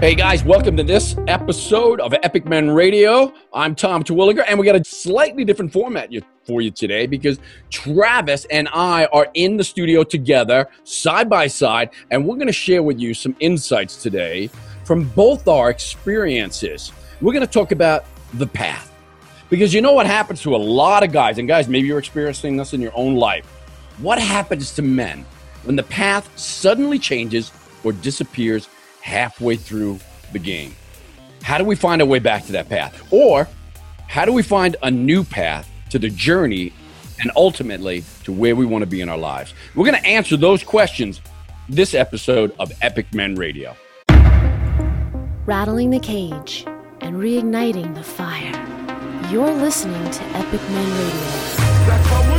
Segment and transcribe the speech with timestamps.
[0.00, 3.34] Hey guys, welcome to this episode of Epic Men Radio.
[3.52, 6.10] I'm Tom Terwilliger, and we got a slightly different format
[6.44, 7.40] for you today because
[7.70, 12.52] Travis and I are in the studio together, side by side, and we're going to
[12.52, 14.50] share with you some insights today
[14.84, 16.92] from both our experiences.
[17.20, 18.04] We're going to talk about
[18.34, 18.94] the path
[19.50, 22.56] because you know what happens to a lot of guys, and guys, maybe you're experiencing
[22.56, 23.46] this in your own life.
[23.98, 25.26] What happens to men
[25.64, 27.50] when the path suddenly changes
[27.82, 28.68] or disappears?
[29.08, 29.98] Halfway through
[30.32, 30.76] the game.
[31.42, 33.10] How do we find our way back to that path?
[33.10, 33.48] Or
[34.06, 36.72] how do we find a new path to the journey
[37.20, 39.54] and ultimately to where we want to be in our lives?
[39.74, 41.22] We're going to answer those questions
[41.68, 43.74] this episode of Epic Men Radio.
[45.46, 46.66] Rattling the cage
[47.00, 48.52] and reigniting the fire.
[49.32, 52.37] You're listening to Epic Men Radio.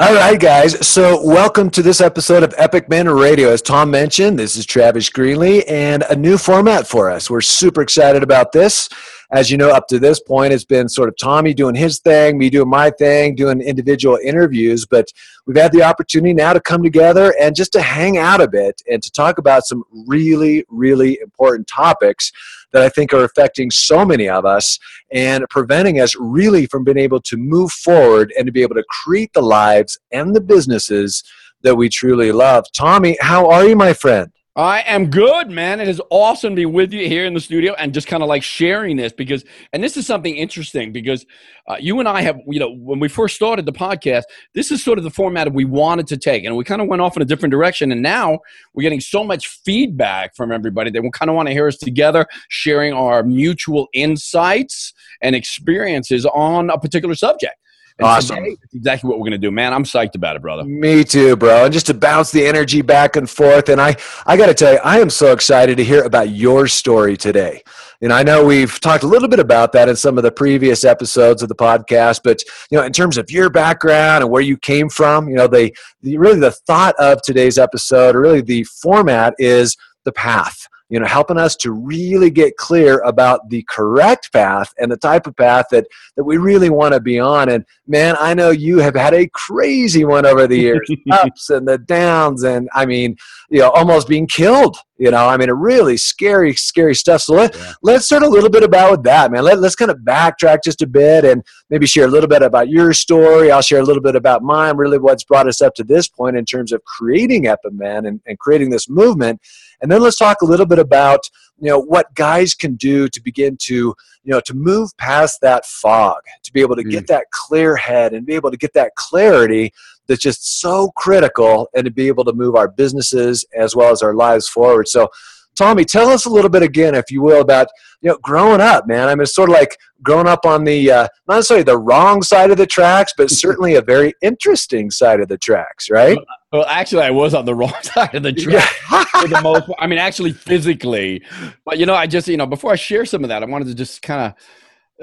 [0.00, 0.86] All right, guys.
[0.88, 3.50] So, welcome to this episode of Epic Men Radio.
[3.50, 7.28] As Tom mentioned, this is Travis Greenlee and a new format for us.
[7.28, 8.88] We're super excited about this
[9.32, 12.36] as you know, up to this point, it's been sort of Tommy doing his thing,
[12.36, 14.86] me doing my thing, doing individual interviews.
[14.86, 15.06] But
[15.46, 18.82] we've had the opportunity now to come together and just to hang out a bit
[18.90, 22.32] and to talk about some really, really important topics
[22.72, 24.78] that I think are affecting so many of us
[25.12, 28.84] and preventing us really from being able to move forward and to be able to
[28.88, 31.22] create the lives and the businesses
[31.62, 32.64] that we truly love.
[32.72, 34.32] Tommy, how are you, my friend?
[34.56, 35.78] I am good, man.
[35.78, 38.28] It is awesome to be with you here in the studio and just kind of
[38.28, 41.24] like sharing this because, and this is something interesting because
[41.68, 44.82] uh, you and I have, you know, when we first started the podcast, this is
[44.82, 47.22] sort of the format we wanted to take, and we kind of went off in
[47.22, 47.92] a different direction.
[47.92, 48.40] And now
[48.74, 51.76] we're getting so much feedback from everybody that we kind of want to hear us
[51.76, 57.54] together, sharing our mutual insights and experiences on a particular subject.
[58.00, 58.36] And awesome.
[58.36, 59.74] Today, that's exactly what we're going to do, man.
[59.74, 60.64] I'm psyched about it, brother.
[60.64, 61.66] Me too, bro.
[61.66, 63.68] And just to bounce the energy back and forth.
[63.68, 66.66] And I, I got to tell you, I am so excited to hear about your
[66.66, 67.62] story today.
[68.00, 70.82] And I know we've talked a little bit about that in some of the previous
[70.82, 74.56] episodes of the podcast, but you know, in terms of your background and where you
[74.56, 78.64] came from, you know, they the, really the thought of today's episode, or really the
[78.64, 84.32] format, is the path you know helping us to really get clear about the correct
[84.32, 85.86] path and the type of path that
[86.16, 87.48] that we really want to be on.
[87.48, 91.66] And man i know you have had a crazy one over the years ups and
[91.66, 92.42] the downs.
[92.42, 93.16] And i mean
[93.50, 95.26] you know almost being killed you know?
[95.26, 97.22] I mean a really scary scary stuff.
[97.22, 97.72] So let, yeah.
[97.82, 99.42] let's start a little bit about that man.
[99.42, 102.68] Let, let's kind of backtrack just a bit and maybe share a little bit about
[102.68, 103.50] your story.
[103.50, 106.36] I'll share a little bit about mine really what's brought us up to this point
[106.36, 109.40] in terms of creating Epic Men and, and creating this movement.
[109.80, 111.20] And then let's talk a little bit about
[111.58, 115.64] you know what guys can do to begin to you know to move past that
[115.64, 116.90] fog, to be able to mm.
[116.90, 119.72] get that clear head and be able to get that clarity
[120.10, 124.02] that's just so critical and to be able to move our businesses as well as
[124.02, 124.88] our lives forward.
[124.88, 125.08] So
[125.56, 127.68] Tommy, tell us a little bit again, if you will, about
[128.00, 129.08] you know growing up, man.
[129.08, 132.22] I mean, it's sort of like growing up on the uh, not necessarily the wrong
[132.22, 136.18] side of the tracks, but certainly a very interesting side of the tracks, right?
[136.52, 138.70] Well, actually, I was on the wrong side of the track
[139.10, 139.68] for the most.
[139.78, 141.22] I mean, actually, physically,
[141.64, 143.68] but you know, I just you know before I share some of that, I wanted
[143.68, 144.34] to just kind of.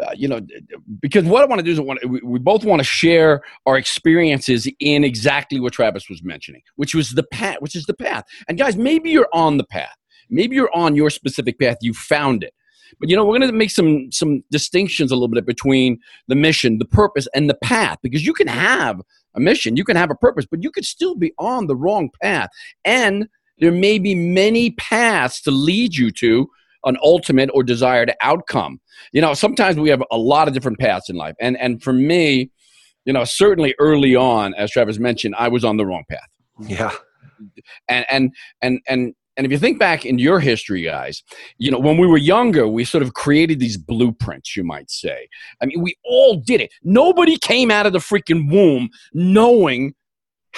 [0.01, 0.39] Uh, you know,
[1.01, 3.41] because what I want to do is I want we, we both want to share
[3.65, 7.95] our experiences in exactly what Travis was mentioning, which was the path, which is the
[7.95, 8.23] path.
[8.47, 9.95] And guys, maybe you're on the path.
[10.29, 11.77] Maybe you're on your specific path.
[11.81, 12.53] You found it.
[12.99, 16.35] But you know, we're going to make some some distinctions a little bit between the
[16.35, 19.01] mission, the purpose, and the path, because you can have
[19.35, 22.09] a mission, you can have a purpose, but you could still be on the wrong
[22.21, 22.49] path,
[22.85, 23.27] and
[23.59, 26.49] there may be many paths to lead you to
[26.87, 28.79] an ultimate or desired outcome.
[29.11, 31.93] You know, sometimes we have a lot of different paths in life, and and for
[31.93, 32.49] me,
[33.05, 36.29] you know, certainly early on, as Travis mentioned, I was on the wrong path.
[36.59, 36.93] Yeah,
[37.87, 41.23] and and and and and if you think back in your history, guys,
[41.59, 45.29] you know, when we were younger, we sort of created these blueprints, you might say.
[45.61, 46.71] I mean, we all did it.
[46.83, 49.93] Nobody came out of the freaking womb knowing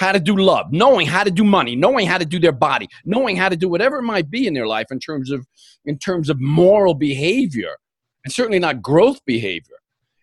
[0.00, 2.88] how to do love, knowing how to do money, knowing how to do their body,
[3.04, 5.46] knowing how to do whatever it might be in their life in terms of
[5.84, 7.76] in terms of moral behavior,
[8.24, 9.76] and certainly not growth behavior.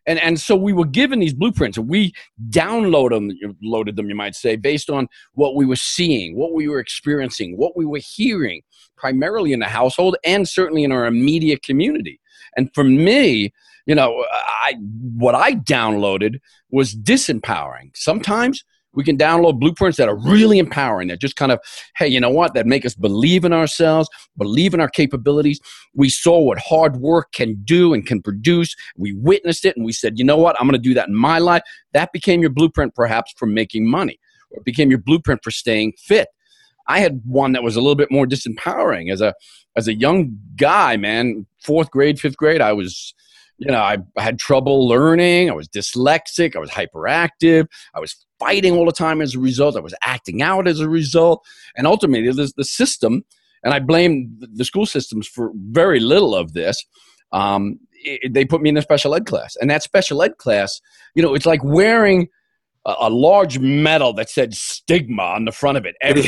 [0.08, 1.78] And and so we were given these blueprints.
[1.78, 2.12] And we
[2.50, 3.30] download them
[3.62, 7.56] loaded them you might say based on what we were seeing what we were experiencing
[7.56, 8.64] what we were hearing
[8.96, 12.20] primarily in the household and certainly in our immediate community.
[12.56, 13.54] And for me
[13.86, 14.26] you know
[14.68, 14.74] i
[15.14, 16.40] what i downloaded
[16.72, 17.92] was disempowering.
[17.96, 18.64] Sometimes
[18.98, 21.60] we can download blueprints that are really empowering, that just kind of,
[21.98, 25.60] hey, you know what, that make us believe in ourselves, believe in our capabilities.
[25.94, 28.76] We saw what hard work can do and can produce.
[28.98, 31.14] We witnessed it and we said, you know what, I'm going to do that in
[31.14, 31.62] my life.
[31.94, 36.30] That became your blueprint, perhaps, for making money, or became your blueprint for staying fit.
[36.88, 39.36] I had one that was a little bit more disempowering as a
[39.76, 41.46] as a young guy, man.
[41.62, 43.14] Fourth grade, fifth grade, I was
[43.60, 45.50] you know, I, I had trouble learning.
[45.50, 46.56] I was dyslexic.
[46.56, 47.68] I was hyperactive.
[47.94, 49.76] I was fighting all the time as a result.
[49.76, 51.46] I was acting out as a result.
[51.76, 53.24] And ultimately, the, the system,
[53.64, 56.84] and I blame the school systems for very little of this.
[57.32, 60.82] Um, it, they put me in a special ed class, and that special ed class,
[61.16, 62.30] you know, it's like wearing
[62.86, 65.96] a, a large medal that said stigma on the front of it.
[66.02, 66.22] Every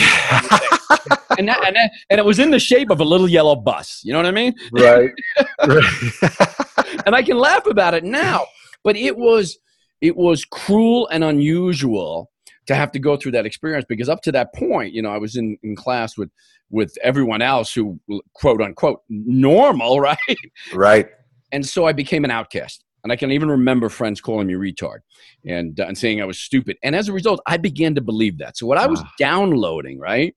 [1.38, 4.02] and, that, and, that, and it was in the shape of a little yellow bus.
[4.04, 4.54] You know what I mean?
[4.72, 5.12] Right.
[5.66, 7.06] right.
[7.06, 8.46] and I can laugh about it now,
[8.84, 9.58] but it was
[10.02, 12.32] it was cruel and unusual
[12.68, 15.18] to have to go through that experience because up to that point, you know, I
[15.18, 16.30] was in, in class with
[16.70, 18.00] with everyone else who
[18.34, 20.18] quote unquote normal, right?
[20.74, 21.08] Right.
[21.52, 22.84] And so I became an outcast.
[23.04, 25.00] And I can even remember friends calling me retard
[25.46, 26.78] and, uh, and saying I was stupid.
[26.84, 28.58] And as a result, I began to believe that.
[28.58, 30.36] So what I was downloading, right,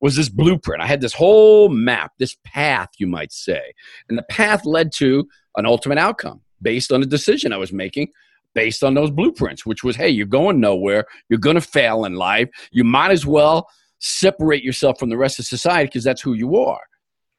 [0.00, 0.82] was this blueprint.
[0.82, 3.72] I had this whole map, this path, you might say.
[4.08, 8.08] And the path led to an ultimate outcome based on a decision I was making
[8.54, 11.06] based on those blueprints, which was, hey, you're going nowhere.
[11.28, 12.48] You're going to fail in life.
[12.70, 13.68] You might as well
[13.98, 16.80] separate yourself from the rest of society because that's who you are.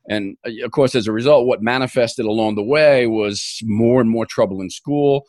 [0.09, 4.09] And uh, of course, as a result, what manifested along the way was more and
[4.09, 5.25] more trouble in school.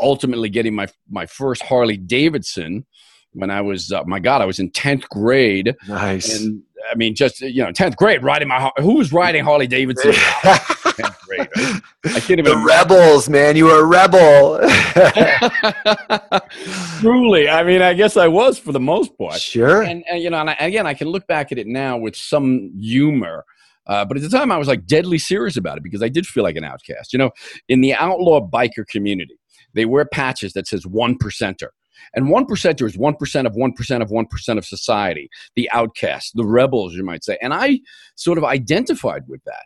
[0.00, 2.84] Ultimately, getting my my first Harley Davidson
[3.32, 5.74] when I was, uh, my God, I was in tenth grade.
[5.88, 6.40] Nice.
[6.40, 10.12] And I mean, just you know, tenth grade, riding my who was riding Harley Davidson?
[10.96, 11.48] tenth grade.
[11.56, 11.82] Right?
[12.04, 12.44] I can't even.
[12.44, 14.58] The rebels, man, you were a rebel.
[17.00, 19.40] Truly, I mean, I guess I was for the most part.
[19.40, 19.82] Sure.
[19.82, 22.16] And, and you know, and I, again, I can look back at it now with
[22.16, 23.44] some humor.
[23.86, 26.26] Uh, but at the time, I was like deadly serious about it because I did
[26.26, 27.12] feel like an outcast.
[27.12, 27.30] You know,
[27.68, 29.38] in the outlaw biker community,
[29.74, 31.68] they wear patches that says one percenter.
[32.14, 35.70] And one percenter is one percent of one percent of one percent of society, the
[35.70, 37.38] outcasts, the rebels, you might say.
[37.40, 37.80] And I
[38.16, 39.64] sort of identified with that.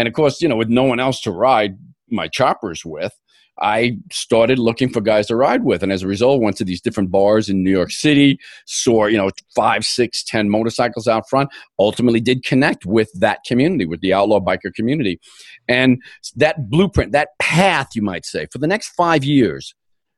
[0.00, 1.76] And of course, you know, with no one else to ride
[2.08, 3.12] my choppers with,
[3.60, 6.80] I started looking for guys to ride with, and as a result, went to these
[6.80, 11.50] different bars in New York City, saw you know five, six, ten motorcycles out front.
[11.78, 15.20] Ultimately, did connect with that community, with the outlaw biker community,
[15.68, 16.00] and
[16.36, 19.74] that blueprint, that path, you might say, for the next five years,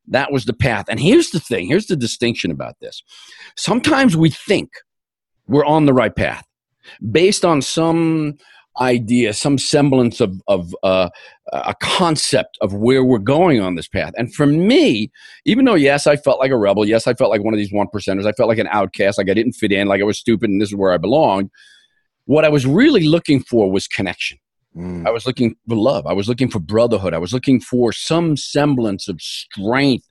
[0.06, 0.84] that was the path.
[0.88, 3.02] And here's the thing: here's the distinction about this.
[3.56, 4.70] Sometimes we think
[5.49, 6.46] we're on the right path
[7.11, 8.37] based on some
[8.80, 11.10] idea, some semblance of, of uh,
[11.52, 14.12] a concept of where we're going on this path.
[14.16, 15.10] And for me,
[15.44, 17.72] even though, yes, I felt like a rebel, yes, I felt like one of these
[17.72, 20.19] one percenters, I felt like an outcast, like I didn't fit in, like I was
[20.19, 21.50] stupid, and this is where I belonged.
[22.24, 24.38] What I was really looking for was connection.
[24.76, 25.06] Mm.
[25.06, 26.06] I was looking for love.
[26.06, 27.14] I was looking for brotherhood.
[27.14, 30.06] I was looking for some semblance of strength,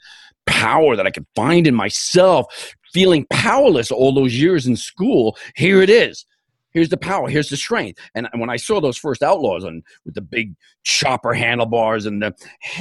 [0.46, 2.74] power that I could find in myself.
[2.94, 6.26] Feeling powerless all those years in school, here it is
[6.74, 8.00] here's the power here's the strength.
[8.16, 12.34] And when i saw those first outlaws and with the big chopper handlebars and the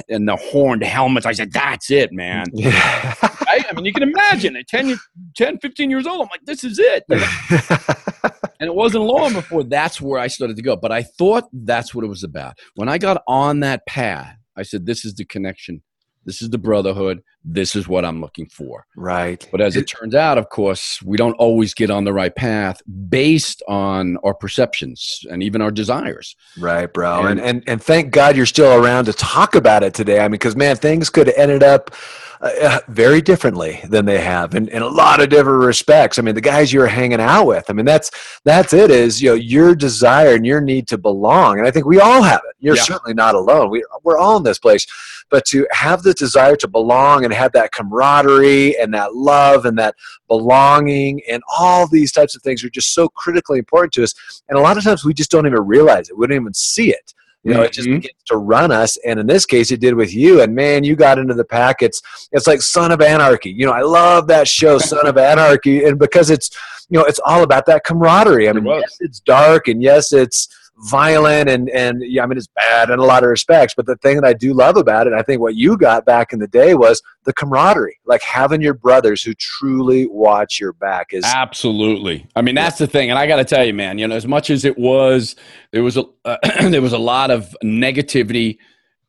[0.09, 2.47] and the horned helmets i said that's it man.
[2.55, 3.15] Yeah.
[3.47, 3.65] right?
[3.69, 4.99] i mean you can imagine at 10,
[5.37, 7.05] 10 15 years old i'm like this is it.
[8.61, 10.77] And it wasn't long before that's where i started to go.
[10.77, 12.59] But i thought that's what it was about.
[12.75, 15.83] When i got on that path i said this is the connection.
[16.27, 17.23] This is the brotherhood.
[17.45, 18.87] This is what I'm looking for.
[18.97, 19.47] Right.
[19.51, 22.83] But as it, turns out, of course, we don't always get on the right path
[23.09, 26.37] based on our perceptions and even our desires.
[26.59, 27.27] Right, bro.
[27.27, 30.21] And and, and, and thank God you're still around to talk about it today.
[30.21, 31.95] I mean, because man, things could have ended up
[32.41, 36.19] uh, very differently than they have in, in a lot of different respects.
[36.19, 38.11] I mean, the guys you're hanging out with, I mean, that's
[38.45, 41.59] that's it is, you know, your desire and your need to belong.
[41.59, 42.57] And I think we all have it.
[42.59, 42.83] You're yeah.
[42.83, 43.71] certainly not alone.
[43.71, 44.87] We, we're all in this place.
[45.31, 49.79] But to have the desire to belong and have that camaraderie and that love and
[49.79, 49.95] that
[50.29, 54.43] belonging and all these types of things are just so critically important to us.
[54.49, 56.19] And a lot of times we just don't even realize it.
[56.19, 57.15] We don't even see it.
[57.43, 57.97] You know, it just mm-hmm.
[57.97, 58.99] begins to run us.
[58.99, 60.43] And in this case, it did with you.
[60.43, 61.81] And man, you got into the pack.
[61.81, 63.51] It's it's like Son of Anarchy.
[63.51, 66.51] You know, I love that show, Son of Anarchy, and because it's
[66.91, 68.49] you know, it's all about that camaraderie.
[68.49, 70.49] I mean, it yes, it's dark, and yes, it's
[70.83, 73.75] violent and and yeah, I mean it's bad in a lot of respects.
[73.75, 76.33] But the thing that I do love about it, I think what you got back
[76.33, 81.09] in the day was the camaraderie, like having your brothers who truly watch your back.
[81.13, 82.27] Is absolutely.
[82.35, 83.99] I mean that's the thing, and I got to tell you, man.
[83.99, 85.37] You know, as much as it was,
[85.73, 86.37] there was a uh,
[86.69, 88.59] there was a lot of negativity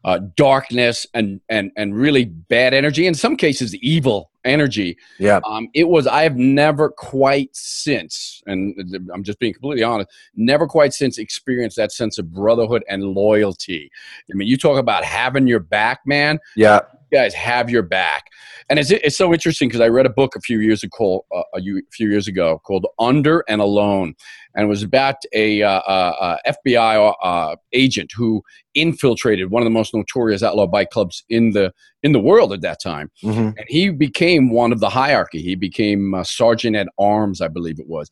[0.04, 4.98] uh, darkness and and and really bad energy in some cases evil energy.
[5.20, 5.40] Yeah.
[5.46, 8.76] Um, it was i have never quite since and
[9.14, 13.92] i'm just being completely honest never quite since experienced that sense of brotherhood and loyalty.
[14.32, 16.40] I mean you talk about having your back man.
[16.56, 16.82] Yeah.
[17.12, 18.28] Guys have your back.
[18.70, 21.42] And it's, it's so interesting because I read a book a few years ago, uh,
[21.54, 24.16] a few years ago called Under and Alone,
[24.56, 28.44] and it was about a, uh, uh, uh FBI uh, agent who
[28.74, 32.62] infiltrated one of the most notorious outlaw bike clubs in the in the world at
[32.62, 33.50] that time, mm-hmm.
[33.58, 35.40] and he became one of the hierarchy.
[35.40, 38.10] He became sergeant at arms, I believe it was.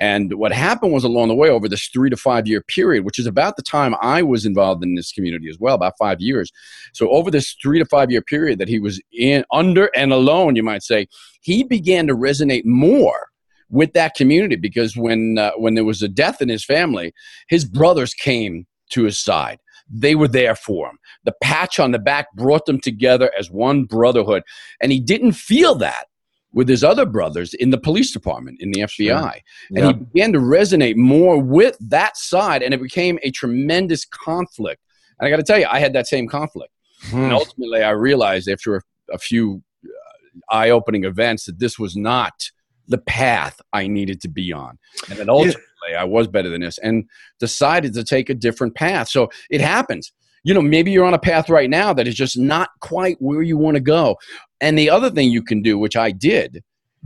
[0.00, 3.18] And what happened was along the way, over this three to five year period, which
[3.18, 6.50] is about the time I was involved in this community as well, about five years.
[6.94, 10.56] So over this three to five year period that he was in under and alone,
[10.56, 11.06] you might say,
[11.42, 13.27] he began to resonate more
[13.70, 17.14] with that community because when uh, when there was a death in his family,
[17.48, 19.58] his brothers came to his side.
[19.90, 20.98] They were there for him.
[21.24, 24.42] The patch on the back brought them together as one brotherhood,
[24.80, 26.06] and he didn't feel that
[26.52, 29.42] with his other brothers in the police department in the FBI, sure.
[29.76, 34.82] and he began to resonate more with that side, and it became a tremendous conflict.
[35.18, 36.72] And I got to tell you, I had that same conflict,
[37.04, 37.16] hmm.
[37.24, 38.80] and ultimately, I realized after a,
[39.12, 42.50] a few uh, eye-opening events that this was not
[42.88, 44.78] the path I needed to be on.
[45.08, 46.00] And then ultimately, yeah.
[46.00, 47.04] I was better than this and
[47.38, 49.08] decided to take a different path.
[49.08, 50.12] So it happens.
[50.44, 53.42] You know, maybe you're on a path right now that is just not quite where
[53.42, 54.16] you want to go.
[54.60, 56.62] And the other thing you can do, which I did,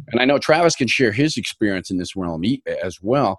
[0.08, 2.42] and I know Travis can share his experience in this realm
[2.82, 3.38] as well,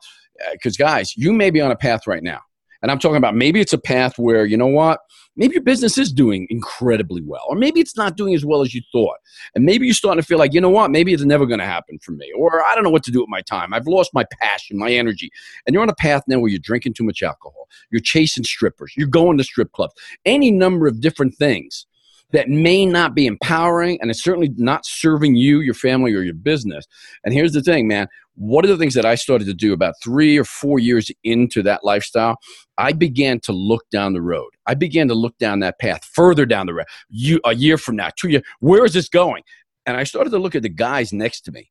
[0.52, 2.42] because guys, you may be on a path right now
[2.84, 5.00] and I'm talking about maybe it's a path where, you know what,
[5.38, 8.76] maybe your business is doing incredibly well, or maybe it's not doing as well as
[8.76, 9.18] you thought.
[9.56, 11.66] And maybe you're starting to feel like, you know what, maybe it's never going to
[11.66, 13.74] happen for me, or I don't know what to do with my time.
[13.74, 15.32] I've lost my passion, my energy.
[15.66, 18.94] And you're on a path now where you're drinking too much alcohol, you're chasing strippers,
[18.98, 19.94] you're going to strip clubs,
[20.26, 21.86] any number of different things
[22.34, 26.34] that may not be empowering and it's certainly not serving you, your family, or your
[26.34, 26.86] business.
[27.24, 28.08] And here's the thing, man.
[28.36, 31.62] What are the things that I started to do about three or four years into
[31.64, 32.38] that lifestyle?
[32.78, 34.50] I began to look down the road.
[34.66, 36.88] I began to look down that path further down the road.
[37.10, 39.44] You, a year from now, two years, where is this going?
[39.86, 41.70] And I started to look at the guys next to me.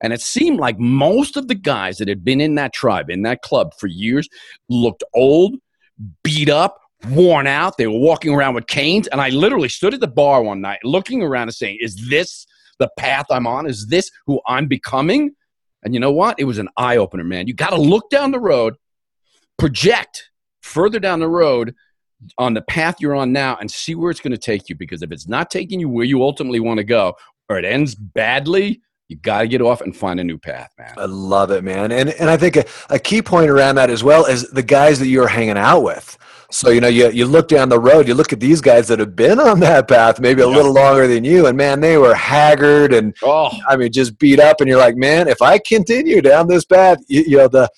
[0.00, 3.22] And it seemed like most of the guys that had been in that tribe, in
[3.22, 4.28] that club for years,
[4.68, 5.56] looked old,
[6.22, 7.76] beat up, worn out.
[7.76, 9.08] They were walking around with canes.
[9.08, 12.46] And I literally stood at the bar one night looking around and saying, Is this
[12.78, 13.66] the path I'm on?
[13.66, 15.32] Is this who I'm becoming?
[15.82, 16.38] And you know what?
[16.38, 17.46] It was an eye opener, man.
[17.46, 18.74] You got to look down the road,
[19.58, 20.30] project
[20.62, 21.74] further down the road
[22.36, 24.74] on the path you're on now and see where it's going to take you.
[24.74, 27.14] Because if it's not taking you where you ultimately want to go
[27.48, 30.92] or it ends badly, you got to get off and find a new path, man.
[30.98, 31.92] I love it, man.
[31.92, 34.98] And and I think a, a key point around that as well is the guys
[34.98, 36.18] that you're hanging out with.
[36.50, 38.98] So, you know, you, you look down the road, you look at these guys that
[39.00, 40.56] have been on that path maybe a yeah.
[40.56, 43.50] little longer than you, and man, they were haggard and, oh.
[43.68, 44.60] I mean, just beat up.
[44.60, 47.68] And you're like, man, if I continue down this path, you, you know, the,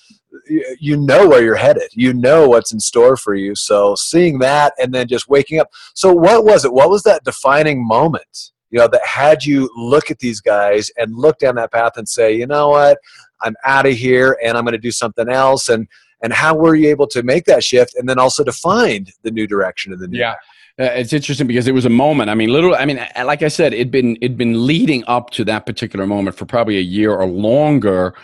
[0.79, 1.91] you know where you're headed.
[1.93, 3.55] You know what's in store for you.
[3.55, 5.69] So seeing that and then just waking up.
[5.95, 6.73] So what was it?
[6.73, 8.53] What was that defining moment?
[8.71, 12.09] You know, that had you look at these guys and look down that path and
[12.09, 12.99] say, you know what,
[13.43, 15.69] I'm out of here and I'm going to do something else.
[15.69, 15.89] And
[16.23, 19.31] and how were you able to make that shift and then also to find the
[19.31, 20.35] new direction of the new yeah
[20.81, 22.31] uh, it's interesting because it was a moment.
[22.31, 22.77] I mean, literally.
[22.77, 26.37] I mean, like I said, it'd been it'd been leading up to that particular moment
[26.37, 28.15] for probably a year or longer,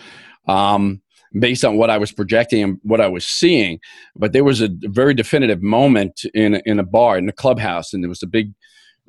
[0.49, 1.03] um,
[1.39, 3.79] based on what I was projecting and what I was seeing.
[4.15, 8.03] But there was a very definitive moment in in a bar in the clubhouse, and
[8.03, 8.55] there was a big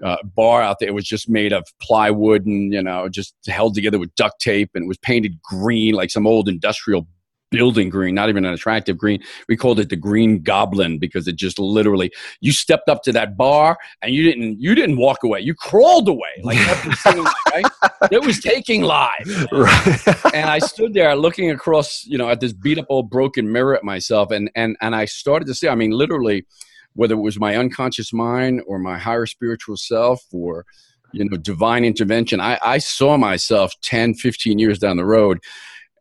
[0.04, 0.90] uh, bar out there.
[0.90, 4.72] It was just made of plywood and you know just held together with duct tape,
[4.76, 7.08] and it was painted green like some old industrial
[7.50, 9.22] building green, not even an attractive green.
[9.48, 12.12] We called it the Green Goblin because it just literally
[12.42, 15.42] you stepped up to that bar and you didn't you didn't walk away.
[15.42, 16.58] You crawled away like
[17.06, 17.66] right?
[18.12, 19.48] It was taking live.
[19.52, 20.34] Right.
[20.34, 23.76] and I stood there looking across, you know, at this beat up old broken mirror
[23.76, 26.46] at myself and and and I started to see, I mean, literally,
[26.94, 30.66] whether it was my unconscious mind or my higher spiritual self or
[31.14, 35.40] you know divine intervention I, I saw myself 10 15 years down the road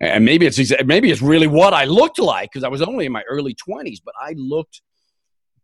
[0.01, 3.13] and maybe it's maybe it's really what I looked like because I was only in
[3.13, 4.83] my early twenties, but I looked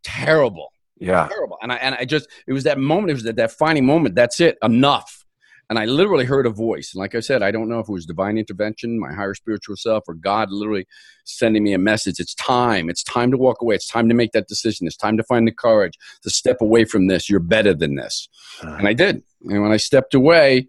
[0.02, 0.72] terrible.
[0.98, 1.58] Yeah, terrible.
[1.62, 3.10] And I and I just it was that moment.
[3.10, 4.14] It was that that defining moment.
[4.14, 4.56] That's it.
[4.62, 5.22] Enough.
[5.70, 6.92] And I literally heard a voice.
[6.92, 9.76] And like I said, I don't know if it was divine intervention, my higher spiritual
[9.76, 10.86] self, or God literally
[11.24, 12.20] sending me a message.
[12.20, 12.90] It's time.
[12.90, 13.76] It's time to walk away.
[13.76, 14.86] It's time to make that decision.
[14.86, 17.30] It's time to find the courage to step away from this.
[17.30, 18.28] You're better than this.
[18.62, 18.74] Uh-huh.
[18.74, 19.22] And I did.
[19.48, 20.68] And when I stepped away,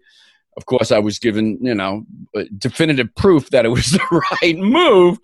[0.56, 2.04] of course, I was given, you know,
[2.58, 5.18] definitive proof that it was the right move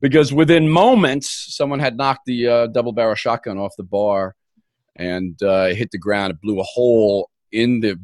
[0.00, 4.34] because within moments, someone had knocked the uh, double barrel shotgun off the bar
[4.96, 6.32] and uh, hit the ground.
[6.32, 7.98] It blew a hole in the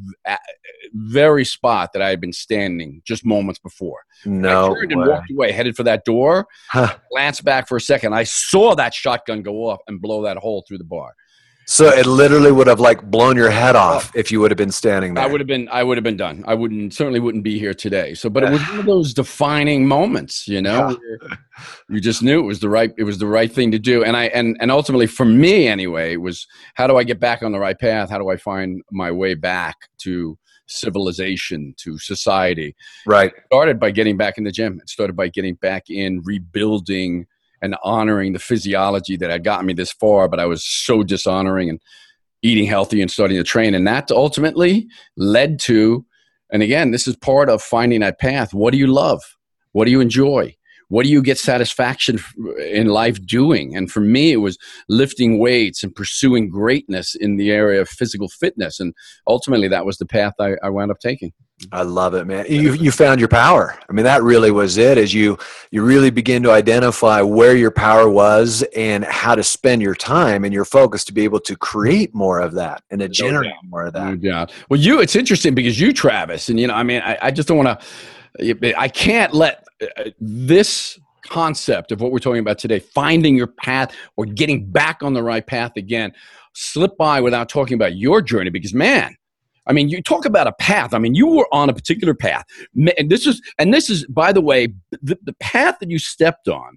[0.94, 4.00] very spot that I had been standing just moments before.
[4.25, 6.46] No, I turned and walked away, headed for that door.
[6.70, 6.96] Huh.
[7.11, 8.14] Glanced back for a second.
[8.14, 11.12] I saw that shotgun go off and blow that hole through the bar.
[11.66, 14.71] So it literally would have like blown your head off if you would have been
[14.71, 15.25] standing there.
[15.25, 16.44] I would have been I would have been done.
[16.47, 18.14] I wouldn't certainly wouldn't be here today.
[18.14, 20.90] So but it was one of those defining moments, you know.
[20.90, 21.37] Yeah.
[21.88, 24.04] You just knew it was the right it was the right thing to do.
[24.04, 27.42] And I and and ultimately for me anyway, it was how do I get back
[27.42, 28.11] on the right path?
[28.11, 32.75] How do I find my way back to civilization, to society?
[33.06, 33.33] Right.
[33.33, 34.80] It started by getting back in the gym.
[34.83, 37.26] It started by getting back in rebuilding
[37.64, 41.71] and honoring the physiology that had gotten me this far, but I was so dishonoring
[41.71, 41.80] and
[42.42, 43.75] eating healthy and starting to train.
[43.75, 46.04] And that ultimately led to,
[46.52, 48.52] and again, this is part of finding that path.
[48.52, 49.23] What do you love?
[49.73, 50.54] What do you enjoy?
[50.88, 52.18] What do you get satisfaction
[52.61, 53.75] in life doing?
[53.75, 54.59] And for me, it was
[54.90, 58.78] lifting weights and pursuing greatness in the area of physical fitness.
[58.78, 58.92] And
[59.26, 61.33] ultimately, that was the path I, I wound up taking.
[61.73, 62.46] I love it, man.
[62.49, 63.78] You you found your power.
[63.88, 64.99] I mean, that really was it.
[64.99, 65.38] As you
[65.70, 70.44] you really begin to identify where your power was and how to spend your time
[70.44, 73.87] and your focus to be able to create more of that and to generate more
[73.87, 74.20] of that.
[74.20, 74.46] Yeah.
[74.68, 75.00] Well, you.
[75.00, 77.80] It's interesting because you, Travis, and you know, I mean, I, I just don't want
[77.80, 78.78] to.
[78.78, 83.94] I can't let uh, this concept of what we're talking about today, finding your path
[84.16, 86.12] or getting back on the right path again,
[86.52, 88.50] slip by without talking about your journey.
[88.50, 89.16] Because man
[89.66, 90.92] I mean, you talk about a path.
[90.94, 92.44] I mean, you were on a particular path,
[92.75, 94.68] and this is, and this is, by the way,
[95.02, 96.76] the, the path that you stepped on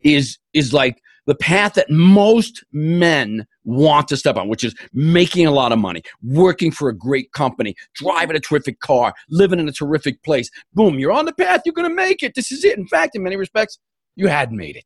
[0.00, 5.46] is is like the path that most men want to step on, which is making
[5.46, 9.68] a lot of money, working for a great company, driving a terrific car, living in
[9.68, 10.50] a terrific place.
[10.74, 11.62] Boom, you're on the path.
[11.64, 12.34] You're going to make it.
[12.34, 12.76] This is it.
[12.76, 13.78] In fact, in many respects,
[14.16, 14.84] you had made it.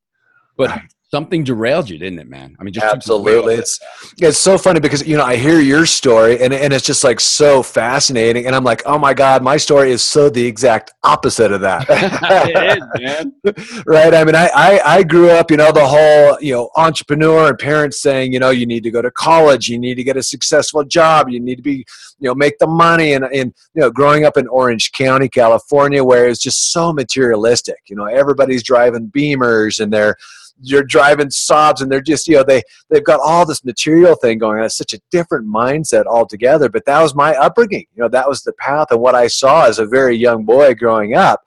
[0.56, 0.78] But
[1.10, 2.56] something derailed you, didn't it, man?
[2.58, 3.54] I mean, just absolutely.
[3.54, 3.78] It's
[4.18, 7.20] it's so funny because you know I hear your story and and it's just like
[7.20, 11.52] so fascinating, and I'm like, oh my god, my story is so the exact opposite
[11.52, 11.86] of that.
[11.88, 13.84] it is, man.
[13.86, 14.14] right?
[14.14, 17.58] I mean, I, I I grew up, you know, the whole you know entrepreneur and
[17.58, 20.22] parents saying, you know, you need to go to college, you need to get a
[20.22, 21.84] successful job, you need to be,
[22.18, 26.02] you know, make the money, and and you know, growing up in Orange County, California,
[26.02, 27.78] where it's just so materialistic.
[27.86, 30.16] You know, everybody's driving Beamers and they're
[30.60, 34.38] you're driving Saabs and they're just you know they they've got all this material thing
[34.38, 34.64] going on.
[34.64, 37.86] It's such a different mindset altogether but that was my upbringing.
[37.94, 40.74] You know that was the path of what i saw as a very young boy
[40.74, 41.42] growing up.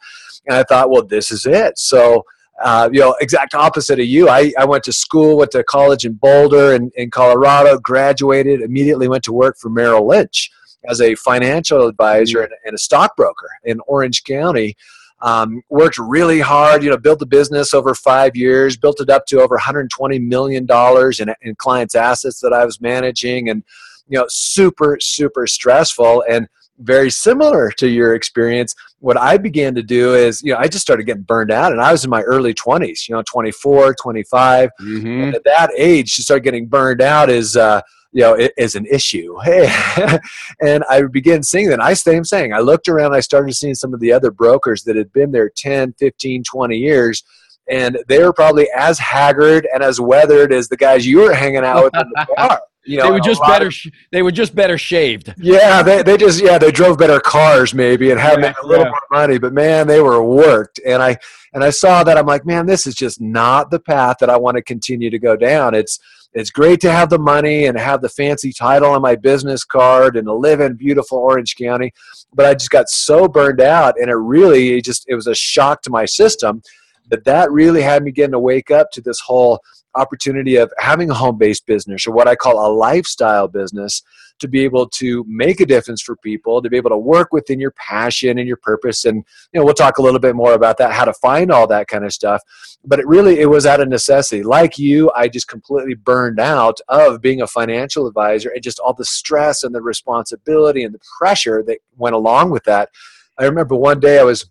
[0.48, 1.78] And i thought well this is it.
[1.78, 2.24] So
[2.62, 4.28] uh, you know, exact opposite of you.
[4.28, 9.08] I, I went to school, went to college in Boulder in, in Colorado, graduated, immediately
[9.08, 10.52] went to work for Merrill Lynch
[10.90, 14.76] as a financial advisor and, and a stockbroker in Orange County.
[15.22, 19.26] Um, worked really hard, you know, built the business over five years, built it up
[19.28, 23.64] to over 120 million dollars in, in clients' assets that I was managing, and
[24.08, 26.48] you know, super super stressful and
[26.80, 28.74] very similar to your experience.
[29.00, 31.82] What I began to do is, you know, I just started getting burned out, and
[31.82, 34.70] I was in my early 20s, you know, 24, 25.
[34.80, 35.08] Mm-hmm.
[35.08, 37.56] And at that age, to start getting burned out is.
[37.56, 39.38] Uh, you know, is an issue.
[39.44, 39.70] Hey,
[40.62, 41.82] and I began seeing that.
[41.82, 44.96] I same saying, I looked around, I started seeing some of the other brokers that
[44.96, 47.24] had been there 10, 15, 20 years,
[47.70, 51.64] and they were probably as haggard and as weathered as the guys you were hanging
[51.64, 52.62] out with in the bar.
[52.86, 53.68] You know, they were just better.
[53.68, 53.76] Of,
[54.12, 55.34] they were just better shaved.
[55.38, 58.86] Yeah, they, they just yeah they drove better cars maybe and had Yeah, a little
[58.86, 58.92] yeah.
[58.92, 60.80] more money, but man, they were worked.
[60.86, 61.18] And I
[61.54, 64.38] and I saw that I'm like, man, this is just not the path that I
[64.38, 65.76] want to continue to go down.
[65.76, 66.00] It's
[66.34, 70.16] it's great to have the money and have the fancy title on my business card
[70.16, 71.92] and to live in beautiful Orange County,
[72.34, 75.82] but I just got so burned out, and it really just it was a shock
[75.84, 76.62] to my system
[77.10, 79.62] that that really had me getting to wake up to this whole
[79.96, 84.04] opportunity of having a home-based business or what I call a lifestyle business
[84.40, 87.60] to be able to make a difference for people, to be able to work within
[87.60, 89.06] your passion and your purpose.
[89.06, 89.18] And
[89.52, 91.88] you know, we'll talk a little bit more about that, how to find all that
[91.88, 92.42] kind of stuff.
[92.86, 94.44] But it really it was out of necessity.
[94.44, 98.94] Like you, I just completely burned out of being a financial advisor and just all
[98.94, 102.90] the stress and the responsibility and the pressure that went along with that.
[103.38, 104.50] I remember one day I was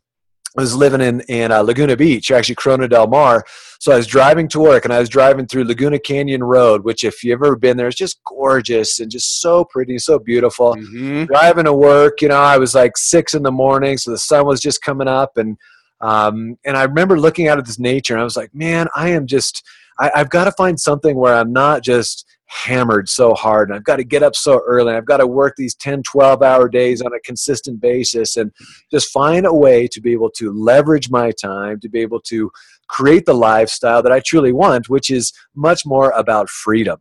[0.59, 3.45] I was living in in uh, Laguna Beach, actually Corona del Mar.
[3.79, 7.05] So I was driving to work, and I was driving through Laguna Canyon Road, which,
[7.05, 10.75] if you've ever been there, is just gorgeous and just so pretty, so beautiful.
[10.75, 11.29] Mhm.
[11.29, 14.47] Driving to work, you know, I was like six in the morning, so the sun
[14.47, 15.57] was just coming up, and
[16.01, 19.11] um, and I remember looking out at this nature, and I was like, man, I
[19.11, 19.65] am just,
[20.01, 23.85] I, I've got to find something where I'm not just hammered so hard and I've
[23.85, 27.03] got to get up so early I've got to work these 10 12 hour days
[27.03, 28.51] on a consistent basis and
[28.91, 32.51] just find a way to be able to leverage my time to be able to
[32.89, 36.99] create the lifestyle that I truly want which is much more about freedom.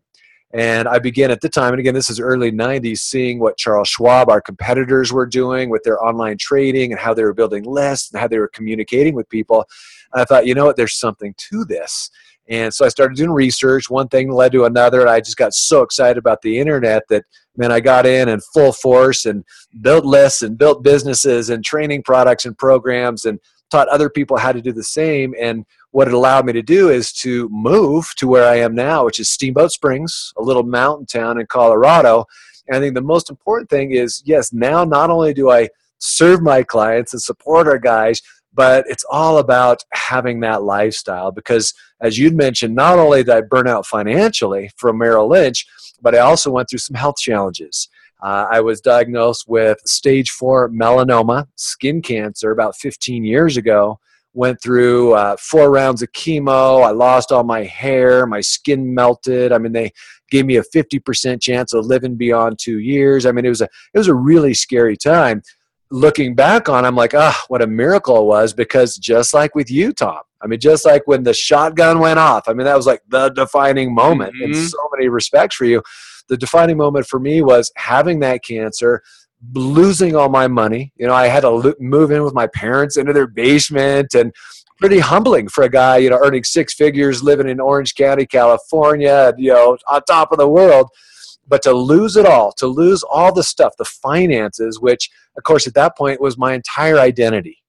[0.53, 3.87] And I began at the time and again this is early 90s seeing what Charles
[3.87, 8.11] Schwab our competitors were doing with their online trading and how they were building lists
[8.11, 9.65] and how they were communicating with people.
[10.11, 10.75] And I thought you know what?
[10.75, 12.11] There's something to this
[12.49, 13.89] And so I started doing research.
[13.89, 15.01] One thing led to another.
[15.01, 18.39] And I just got so excited about the internet that, man, I got in in
[18.53, 19.43] full force and
[19.81, 24.51] built lists and built businesses and training products and programs and taught other people how
[24.51, 25.33] to do the same.
[25.39, 29.05] And what it allowed me to do is to move to where I am now,
[29.05, 32.25] which is Steamboat Springs, a little mountain town in Colorado.
[32.67, 36.41] And I think the most important thing is yes, now not only do I serve
[36.41, 38.21] my clients and support our guys,
[38.57, 43.39] but it's all about having that lifestyle because as you'd mentioned not only did i
[43.39, 45.65] burn out financially from merrill lynch
[46.01, 47.87] but i also went through some health challenges.
[48.21, 53.99] Uh, i was diagnosed with stage four melanoma skin cancer about 15 years ago.
[54.33, 56.85] Went through uh, four rounds of chemo.
[56.85, 58.27] I lost all my hair.
[58.27, 59.51] My skin melted.
[59.51, 59.91] I mean they
[60.29, 63.25] gave me a 50% chance of living beyond two years.
[63.25, 65.41] I mean it was a it was a really scary time
[65.91, 69.55] looking back on, I'm like, ah, oh, what a miracle it was because just like
[69.55, 72.75] with you, Tom, I mean, just like when the shotgun went off, I mean, that
[72.75, 74.53] was like the defining moment mm-hmm.
[74.53, 75.81] in so many respects for you.
[76.29, 79.01] The defining moment for me was having that cancer,
[79.53, 80.91] losing all my money.
[80.97, 84.33] You know, I had to move in with my parents into their basement and
[84.77, 89.33] pretty humbling for a guy, you know, earning six figures, living in Orange County, California,
[89.37, 90.89] you know, on top of the world
[91.47, 95.67] but to lose it all, to lose all the stuff, the finances, which, of course,
[95.67, 97.63] at that point was my entire identity.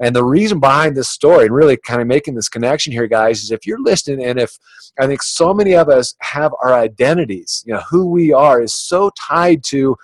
[0.00, 3.42] And the reason behind this story, and really kind of making this connection here, guys,
[3.42, 4.58] is if you're listening, and if
[4.98, 8.74] I think so many of us have our identities, you know, who we are is
[8.74, 9.96] so tied to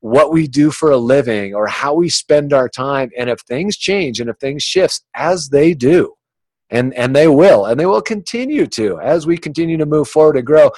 [0.00, 3.10] what we do for a living or how we spend our time.
[3.18, 6.14] And if things change and if things shifts, as they do,
[6.70, 10.36] and and they will, and they will continue to as we continue to move forward
[10.36, 10.70] and grow.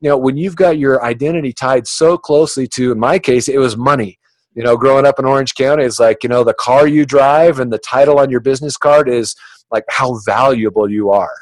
[0.00, 3.58] You know when you've got your identity tied so closely to in my case it
[3.58, 4.18] was money.
[4.54, 7.60] You know growing up in orange county it's like you know the car you drive
[7.60, 9.36] and the title on your business card is
[9.70, 11.34] like how valuable you are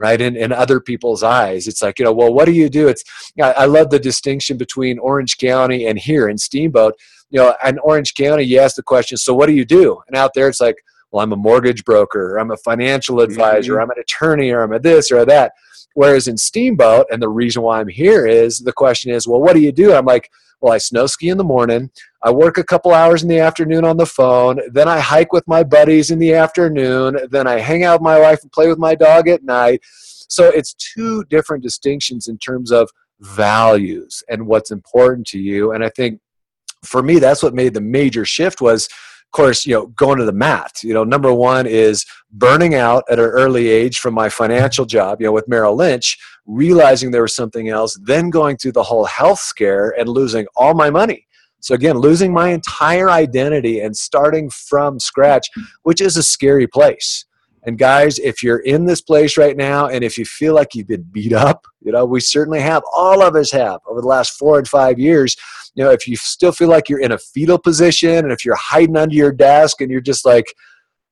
[0.00, 1.66] right in, in other people's eyes.
[1.66, 2.88] It's like you know well what do you do?
[2.88, 3.04] It's
[3.42, 6.94] I, love the distinction between orange county and here in steamboat.
[7.30, 10.00] You know in orange county you ask the question so what do you do?
[10.06, 10.76] And out there it's like
[11.10, 13.82] well i'm a mortgage broker or i'm a financial advisor mm-hmm.
[13.82, 15.52] i'm an attorney or i'm a this or a that
[15.98, 19.54] Whereas in Steamboat, and the reason why I'm here is the question is, well, what
[19.54, 19.92] do you do?
[19.92, 21.90] I'm like, well, I snow ski in the morning.
[22.22, 24.60] I work a couple hours in the afternoon on the phone.
[24.70, 27.18] Then I hike with my buddies in the afternoon.
[27.32, 29.80] Then I hang out with my wife and play with my dog at night.
[30.28, 35.72] So it's two different distinctions in terms of values and what's important to you.
[35.72, 36.20] And I think
[36.84, 38.88] for me, that's what made the major shift was
[39.32, 40.72] course, you know, going to the mat.
[40.82, 45.20] You know, number one is burning out at an early age from my financial job,
[45.20, 49.04] you know, with Merrill Lynch, realizing there was something else, then going through the whole
[49.04, 51.26] health scare and losing all my money.
[51.60, 55.48] So again, losing my entire identity and starting from scratch,
[55.82, 57.24] which is a scary place.
[57.64, 60.86] And guys, if you're in this place right now and if you feel like you've
[60.86, 64.38] been beat up, you know, we certainly have, all of us have over the last
[64.38, 65.36] four and five years.
[65.74, 68.56] You know, if you still feel like you're in a fetal position and if you're
[68.56, 70.46] hiding under your desk and you're just like,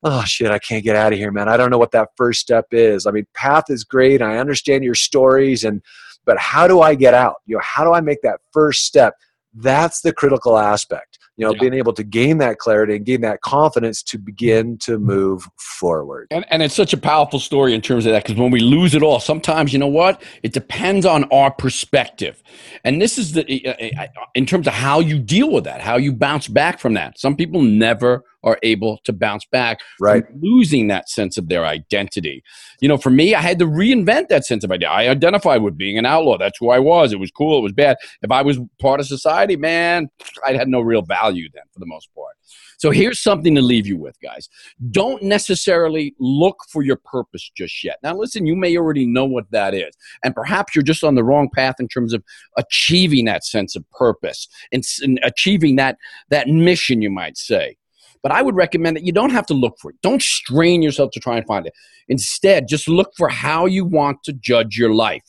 [0.02, 1.48] oh shit, I can't get out of here, man.
[1.48, 3.06] I don't know what that first step is.
[3.06, 4.22] I mean, path is great.
[4.22, 5.82] I understand your stories and
[6.24, 7.37] but how do I get out?
[7.46, 9.14] You know, how do I make that first step?
[9.54, 11.61] That's the critical aspect you know yeah.
[11.61, 16.29] being able to gain that clarity and gain that confidence to begin to move forward.
[16.31, 18.94] And, and it's such a powerful story in terms of that because when we lose
[18.94, 20.22] it all sometimes you know what?
[20.42, 22.42] It depends on our perspective.
[22.85, 25.81] And this is the eh, eh, eh, in terms of how you deal with that
[25.81, 27.18] how you bounce back from that.
[27.18, 30.25] Some people never are able to bounce back right.
[30.40, 32.42] losing that sense of their identity.
[32.81, 35.77] You know for me i had to reinvent that sense of identity i identified with
[35.77, 36.38] being an outlaw.
[36.38, 37.12] That's who i was.
[37.12, 37.59] It was cool.
[37.59, 37.96] It was bad.
[38.22, 40.09] If i was part of society man
[40.46, 42.36] i had no real value then for the most part
[42.78, 44.48] so here's something to leave you with, guys.
[44.90, 47.98] Don't necessarily look for your purpose just yet.
[48.02, 49.96] Now, listen, you may already know what that is.
[50.22, 52.22] And perhaps you're just on the wrong path in terms of
[52.56, 55.96] achieving that sense of purpose and, and achieving that,
[56.30, 57.76] that mission, you might say.
[58.22, 59.96] But I would recommend that you don't have to look for it.
[60.02, 61.72] Don't strain yourself to try and find it.
[62.08, 65.22] Instead, just look for how you want to judge your life.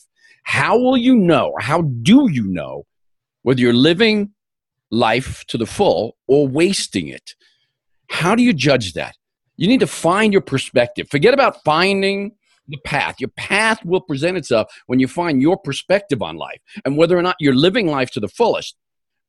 [0.43, 2.85] How will you know, or how do you know,
[3.43, 4.33] whether you're living
[4.91, 7.33] life to the full or wasting it?
[8.09, 9.15] How do you judge that?
[9.57, 11.09] You need to find your perspective.
[11.09, 12.33] Forget about finding
[12.67, 13.15] the path.
[13.19, 17.21] Your path will present itself when you find your perspective on life and whether or
[17.21, 18.75] not you're living life to the fullest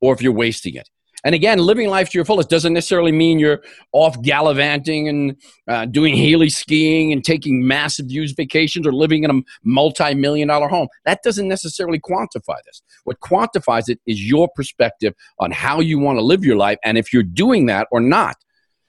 [0.00, 0.88] or if you're wasting it.
[1.24, 5.86] And again, living life to your fullest doesn't necessarily mean you're off gallivanting and uh,
[5.86, 10.68] doing heli skiing and taking massive views vacations or living in a multi million dollar
[10.68, 10.88] home.
[11.04, 12.82] That doesn't necessarily quantify this.
[13.04, 16.96] What quantifies it is your perspective on how you want to live your life and
[16.96, 18.36] if you're doing that or not.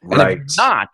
[0.01, 0.37] Right.
[0.37, 0.89] If not,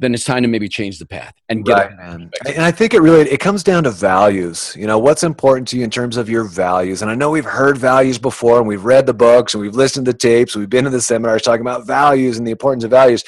[0.00, 2.20] then it's time to maybe change the path and get right.
[2.46, 4.74] And I think it really it comes down to values.
[4.76, 7.02] You know, what's important to you in terms of your values.
[7.02, 10.06] And I know we've heard values before and we've read the books and we've listened
[10.06, 13.22] to tapes, we've been to the seminars talking about values and the importance of values.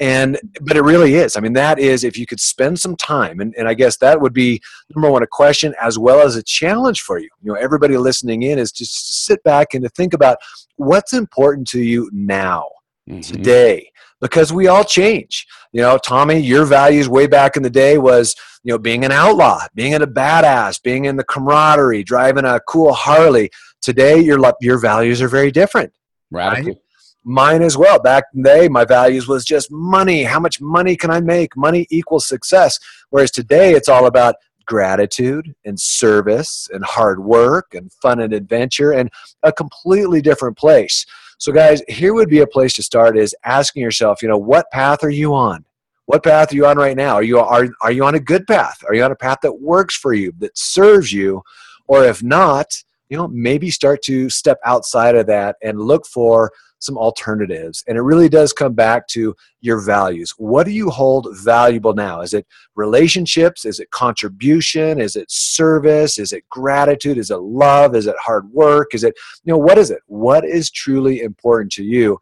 [0.00, 1.36] And but it really is.
[1.36, 4.20] I mean, that is if you could spend some time and, and I guess that
[4.20, 4.60] would be
[4.94, 7.28] number one a question as well as a challenge for you.
[7.42, 10.38] You know, everybody listening in is just to sit back and to think about
[10.76, 12.68] what's important to you now,
[13.08, 13.20] mm-hmm.
[13.20, 13.88] today
[14.22, 15.46] because we all change.
[15.72, 19.12] You know, Tommy, your values way back in the day was, you know, being an
[19.12, 23.50] outlaw, being a badass, being in the camaraderie, driving a cool Harley.
[23.82, 25.92] Today, your your values are very different.
[26.30, 26.68] Radical.
[26.68, 26.78] Right?
[27.24, 28.00] Mine as well.
[28.00, 30.22] Back in the day, my values was just money.
[30.22, 31.56] How much money can I make?
[31.56, 32.78] Money equals success.
[33.10, 38.92] Whereas today, it's all about gratitude and service and hard work and fun and adventure
[38.92, 39.10] and
[39.42, 41.04] a completely different place.
[41.42, 44.70] So, guys, here would be a place to start is asking yourself, you know, what
[44.70, 45.64] path are you on?
[46.06, 47.14] What path are you on right now?
[47.14, 48.78] Are you are are you on a good path?
[48.86, 51.42] Are you on a path that works for you, that serves you?
[51.88, 52.72] Or if not,
[53.08, 56.52] you know, maybe start to step outside of that and look for
[56.82, 57.84] some alternatives.
[57.86, 60.34] And it really does come back to your values.
[60.36, 62.20] What do you hold valuable now?
[62.20, 63.64] Is it relationships?
[63.64, 65.00] Is it contribution?
[65.00, 66.18] Is it service?
[66.18, 67.18] Is it gratitude?
[67.18, 67.94] Is it love?
[67.94, 68.94] Is it hard work?
[68.94, 69.14] Is it,
[69.44, 70.00] you know, what is it?
[70.06, 72.18] What is truly important to you?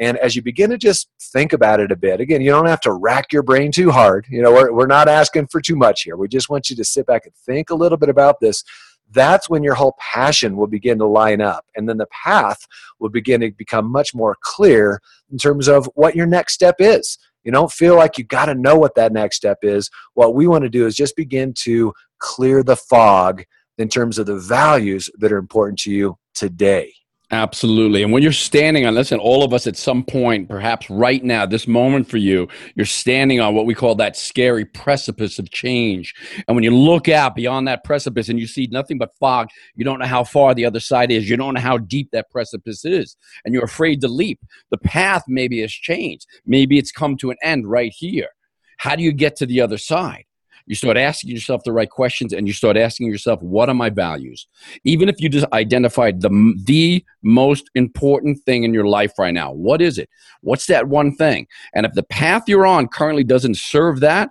[0.00, 2.80] And as you begin to just think about it a bit, again, you don't have
[2.80, 4.26] to rack your brain too hard.
[4.28, 6.16] You know, we're, we're not asking for too much here.
[6.16, 8.64] We just want you to sit back and think a little bit about this
[9.10, 11.64] that's when your whole passion will begin to line up.
[11.76, 12.66] And then the path
[12.98, 17.18] will begin to become much more clear in terms of what your next step is.
[17.44, 19.90] You don't feel like you got to know what that next step is.
[20.14, 23.44] What we want to do is just begin to clear the fog
[23.78, 26.92] in terms of the values that are important to you today.
[27.30, 28.02] Absolutely.
[28.02, 31.46] And when you're standing on, listen, all of us at some point, perhaps right now,
[31.46, 36.14] this moment for you, you're standing on what we call that scary precipice of change.
[36.46, 39.84] And when you look out beyond that precipice and you see nothing but fog, you
[39.84, 41.28] don't know how far the other side is.
[41.28, 43.16] You don't know how deep that precipice is.
[43.44, 44.40] And you're afraid to leap.
[44.70, 46.26] The path maybe has changed.
[46.44, 48.28] Maybe it's come to an end right here.
[48.76, 50.24] How do you get to the other side?
[50.66, 53.90] You start asking yourself the right questions and you start asking yourself what are my
[53.90, 54.46] values?
[54.84, 56.30] Even if you just identified the
[56.64, 60.08] the most important thing in your life right now what is it?
[60.40, 61.46] What's that one thing?
[61.74, 64.30] And if the path you're on currently doesn't serve that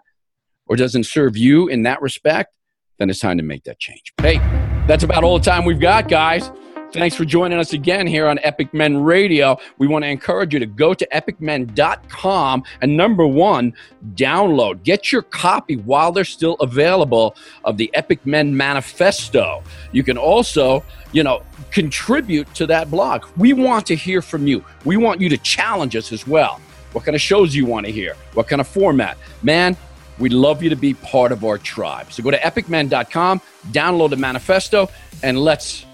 [0.67, 2.53] or doesn't serve you in that respect
[2.97, 4.13] then it's time to make that change.
[4.21, 4.37] Hey
[4.87, 6.51] that's about all the time we've got guys
[6.93, 9.57] Thanks for joining us again here on Epic Men Radio.
[9.79, 13.73] We want to encourage you to go to epicmen.com and number one,
[14.13, 19.63] download, get your copy while they're still available of the Epic Men Manifesto.
[19.91, 23.25] You can also, you know, contribute to that blog.
[23.37, 24.63] We want to hear from you.
[24.85, 26.61] We want you to challenge us as well.
[26.91, 28.15] What kind of shows you want to hear?
[28.35, 29.17] What kind of format?
[29.41, 29.75] Man,
[30.19, 32.11] We'd love you to be part of our tribe.
[32.11, 34.87] So go to epicmen.com, download the manifesto,
[35.23, 35.87] and let's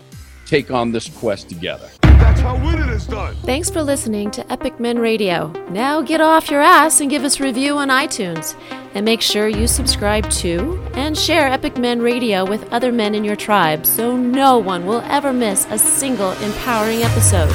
[0.49, 1.89] take on this quest together.
[2.01, 3.35] That's how winning is done.
[3.43, 5.53] Thanks for listening to Epic Men Radio.
[5.69, 8.59] Now get off your ass and give us a review on iTunes.
[8.95, 13.23] And make sure you subscribe to and share Epic Men Radio with other men in
[13.23, 17.53] your tribe so no one will ever miss a single empowering episode.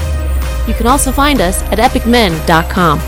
[0.69, 3.01] You can also find us at epicmen.com.